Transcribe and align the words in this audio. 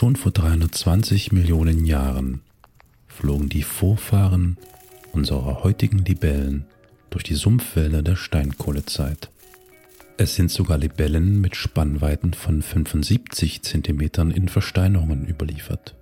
Schon 0.00 0.16
vor 0.16 0.32
320 0.32 1.30
Millionen 1.30 1.84
Jahren 1.84 2.40
flogen 3.06 3.50
die 3.50 3.62
Vorfahren 3.62 4.56
unserer 5.12 5.62
heutigen 5.62 5.98
Libellen 5.98 6.64
durch 7.10 7.22
die 7.22 7.34
Sumpfwälder 7.34 8.00
der 8.00 8.16
Steinkohlezeit. 8.16 9.30
Es 10.16 10.36
sind 10.36 10.50
sogar 10.50 10.78
Libellen 10.78 11.42
mit 11.42 11.54
Spannweiten 11.54 12.32
von 12.32 12.62
75 12.62 13.60
cm 13.60 14.30
in 14.30 14.48
Versteinerungen 14.48 15.28
überliefert. 15.28 15.94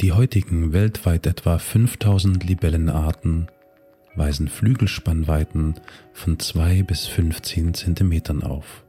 Die 0.00 0.10
heutigen 0.10 0.72
weltweit 0.72 1.28
etwa 1.28 1.58
5000 1.58 2.42
Libellenarten 2.42 3.46
weisen 4.16 4.48
Flügelspannweiten 4.48 5.76
von 6.12 6.40
2 6.40 6.82
bis 6.82 7.06
15 7.06 7.74
cm 7.74 8.42
auf. 8.42 8.82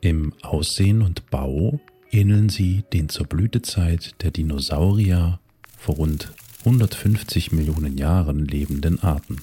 Im 0.00 0.32
Aussehen 0.42 1.00
und 1.00 1.30
Bau 1.30 1.78
ähneln 2.14 2.48
sie 2.48 2.84
den 2.92 3.08
zur 3.08 3.26
Blütezeit 3.26 4.14
der 4.22 4.30
Dinosaurier 4.30 5.40
vor 5.76 5.96
rund 5.96 6.32
150 6.60 7.52
Millionen 7.52 7.98
Jahren 7.98 8.46
lebenden 8.46 9.02
Arten. 9.02 9.38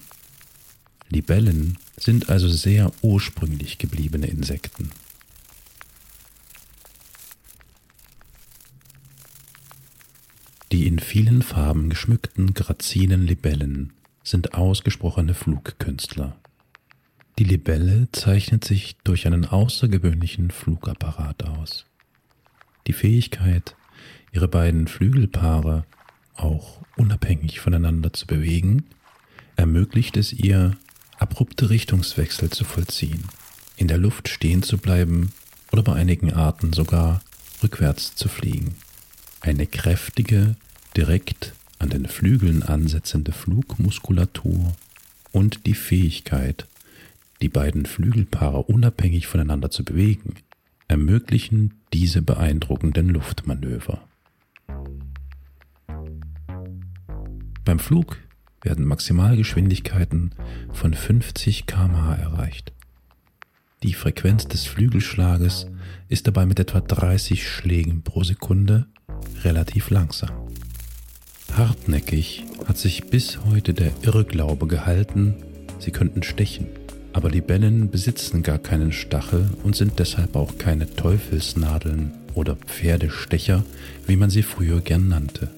Libellen 1.09 1.77
sind 1.97 2.29
also 2.29 2.47
sehr 2.47 2.91
ursprünglich 3.01 3.77
gebliebene 3.77 4.27
Insekten. 4.27 4.91
Die 10.71 10.87
in 10.87 10.99
vielen 10.99 11.41
Farben 11.41 11.89
geschmückten, 11.89 12.53
grazinen 12.53 13.27
Libellen 13.27 13.91
sind 14.23 14.53
ausgesprochene 14.53 15.33
Flugkünstler. 15.33 16.37
Die 17.37 17.43
Libelle 17.43 18.07
zeichnet 18.13 18.63
sich 18.63 18.95
durch 19.03 19.27
einen 19.27 19.45
außergewöhnlichen 19.45 20.51
Flugapparat 20.51 21.43
aus. 21.43 21.85
Die 22.87 22.93
Fähigkeit, 22.93 23.75
ihre 24.31 24.47
beiden 24.47 24.87
Flügelpaare 24.87 25.85
auch 26.35 26.81
unabhängig 26.97 27.59
voneinander 27.59 28.13
zu 28.13 28.25
bewegen, 28.27 28.85
ermöglicht 29.55 30.17
es 30.17 30.33
ihr, 30.33 30.77
abrupte 31.19 31.69
Richtungswechsel 31.69 32.49
zu 32.49 32.63
vollziehen, 32.63 33.23
in 33.77 33.87
der 33.87 33.97
Luft 33.97 34.27
stehen 34.27 34.63
zu 34.63 34.77
bleiben 34.77 35.31
oder 35.71 35.83
bei 35.83 35.93
einigen 35.93 36.33
Arten 36.33 36.73
sogar 36.73 37.21
rückwärts 37.61 38.15
zu 38.15 38.27
fliegen. 38.27 38.75
Eine 39.41 39.67
kräftige, 39.67 40.55
direkt 40.95 41.53
an 41.79 41.89
den 41.89 42.07
Flügeln 42.07 42.63
ansetzende 42.63 43.31
Flugmuskulatur 43.31 44.73
und 45.31 45.65
die 45.65 45.73
Fähigkeit, 45.73 46.67
die 47.41 47.49
beiden 47.49 47.85
Flügelpaare 47.85 48.63
unabhängig 48.63 49.27
voneinander 49.27 49.71
zu 49.71 49.83
bewegen, 49.83 50.35
ermöglichen 50.91 51.73
diese 51.93 52.21
beeindruckenden 52.21 53.07
Luftmanöver. 53.07 54.03
Beim 57.63 57.79
Flug 57.79 58.17
werden 58.61 58.85
Maximalgeschwindigkeiten 58.85 60.35
von 60.73 60.93
50 60.93 61.65
km/h 61.65 62.15
erreicht. 62.15 62.73
Die 63.83 63.93
Frequenz 63.93 64.49
des 64.49 64.65
Flügelschlages 64.65 65.67
ist 66.09 66.27
dabei 66.27 66.45
mit 66.45 66.59
etwa 66.59 66.81
30 66.81 67.47
Schlägen 67.47 68.03
pro 68.03 68.25
Sekunde 68.25 68.87
relativ 69.43 69.91
langsam. 69.91 70.31
Hartnäckig 71.53 72.43
hat 72.67 72.77
sich 72.77 73.05
bis 73.05 73.39
heute 73.45 73.73
der 73.73 73.93
Irrglaube 74.01 74.67
gehalten, 74.67 75.35
sie 75.79 75.91
könnten 75.91 76.21
stechen, 76.21 76.67
aber 77.13 77.29
Libellen 77.29 77.89
besitzen 77.89 78.43
gar 78.43 78.57
keinen 78.57 78.91
Stachel 78.91 79.49
und 79.63 79.75
sind 79.75 79.99
deshalb 79.99 80.35
auch 80.35 80.57
keine 80.57 80.93
Teufelsnadeln 80.93 82.11
oder 82.33 82.55
Pferdestecher, 82.55 83.63
wie 84.07 84.15
man 84.15 84.29
sie 84.29 84.43
früher 84.43 84.81
gern 84.81 85.07
nannte. 85.09 85.49